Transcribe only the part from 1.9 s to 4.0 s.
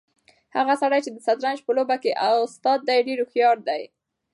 کې استاد دی ډېر هوښیار دی.